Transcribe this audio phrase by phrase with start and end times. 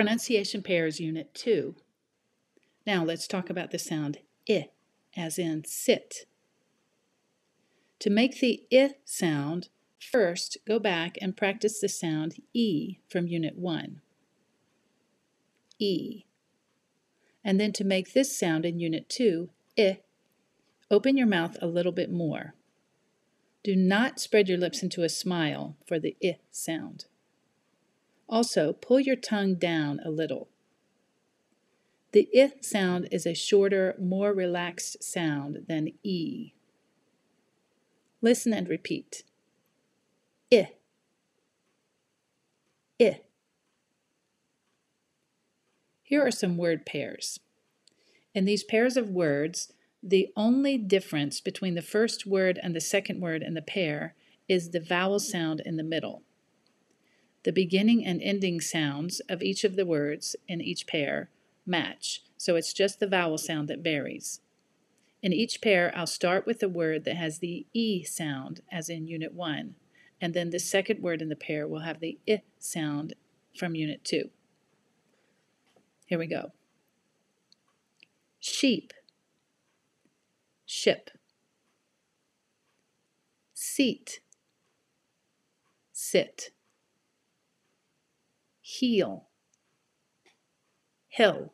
[0.00, 1.74] Pronunciation Pairs Unit 2.
[2.86, 4.16] Now let's talk about the sound
[4.48, 4.70] I,
[5.14, 6.24] as in sit.
[7.98, 9.68] To make the I sound,
[9.98, 14.00] first go back and practice the sound E from Unit 1.
[15.78, 16.24] E.
[17.44, 20.00] And then to make this sound in Unit 2, I,
[20.90, 22.54] open your mouth a little bit more.
[23.62, 27.04] Do not spread your lips into a smile for the I sound.
[28.30, 30.48] Also, pull your tongue down a little.
[32.12, 36.52] The I sound is a shorter, more relaxed sound than E.
[38.22, 39.24] Listen and repeat.
[40.52, 40.70] I.
[43.00, 43.20] I.
[46.04, 47.40] Here are some word pairs.
[48.32, 49.72] In these pairs of words,
[50.02, 54.14] the only difference between the first word and the second word in the pair
[54.48, 56.22] is the vowel sound in the middle.
[57.42, 61.30] The beginning and ending sounds of each of the words in each pair
[61.64, 64.40] match, so it's just the vowel sound that varies.
[65.22, 69.06] In each pair, I'll start with the word that has the E sound, as in
[69.06, 69.74] Unit 1,
[70.20, 73.14] and then the second word in the pair will have the I sound
[73.56, 74.30] from Unit 2.
[76.06, 76.52] Here we go.
[78.38, 78.92] Sheep,
[80.66, 81.10] ship,
[83.54, 84.20] seat,
[85.92, 86.50] sit
[88.78, 89.26] heel,
[91.08, 91.52] hill,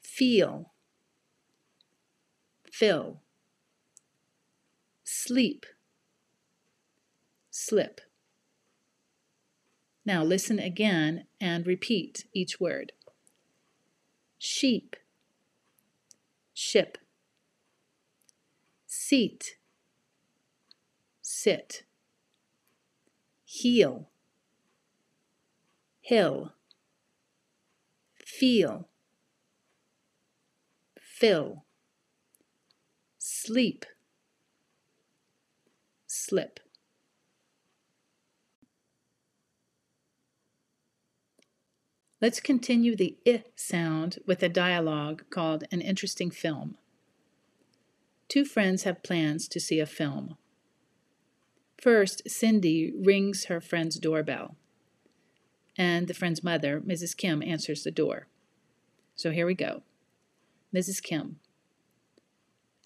[0.00, 0.72] feel,
[2.70, 3.20] fill,
[5.02, 5.66] sleep,
[7.50, 8.00] slip.
[10.06, 12.92] Now listen again and repeat each word.
[14.38, 14.94] Sheep,
[16.54, 16.96] ship,
[18.86, 19.56] seat,
[21.20, 21.82] sit,
[23.44, 24.10] heel,
[26.10, 26.54] hill,
[28.16, 28.88] feel,
[30.98, 31.64] fill,
[33.16, 33.86] sleep,
[36.08, 36.58] slip.
[42.20, 46.76] Let's continue the I sound with a dialogue called An Interesting Film.
[48.26, 50.36] Two friends have plans to see a film.
[51.80, 54.56] First, Cindy rings her friend's doorbell
[55.76, 57.16] and the friend's mother, Mrs.
[57.16, 58.26] Kim, answers the door.
[59.14, 59.82] So here we go.
[60.74, 61.02] Mrs.
[61.02, 61.36] Kim.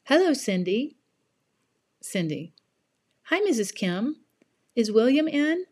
[0.04, 0.96] Hello, Cindy.
[2.00, 2.52] Cindy.
[3.24, 3.74] Hi, Mrs.
[3.74, 4.16] Kim.
[4.76, 5.66] Is William in?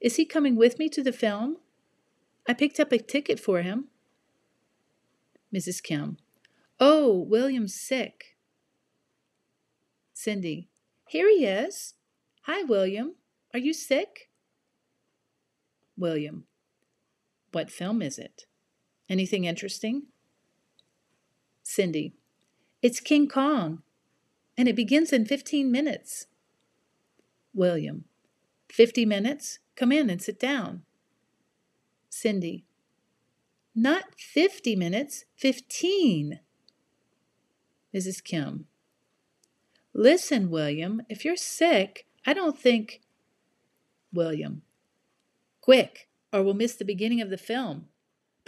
[0.00, 1.56] Is he coming with me to the film?
[2.48, 3.88] I picked up a ticket for him.
[5.54, 5.82] Mrs.
[5.82, 6.18] Kim.
[6.78, 8.36] Oh, William's sick.
[10.12, 10.68] Cindy.
[11.08, 11.94] Here he is.
[12.42, 13.14] Hi, William.
[13.52, 14.27] Are you sick?
[15.98, 16.44] William.
[17.52, 18.46] What film is it?
[19.08, 20.04] Anything interesting?
[21.62, 22.14] Cindy.
[22.82, 23.82] It's King Kong,
[24.56, 26.26] and it begins in 15 minutes.
[27.54, 28.04] William.
[28.70, 29.58] 50 minutes?
[29.74, 30.82] Come in and sit down.
[32.08, 32.64] Cindy.
[33.74, 36.40] Not 50 minutes, 15.
[37.94, 38.22] Mrs.
[38.22, 38.66] Kim.
[39.94, 43.00] Listen, William, if you're sick, I don't think.
[44.12, 44.62] William.
[45.68, 47.88] Quick, or we'll miss the beginning of the film.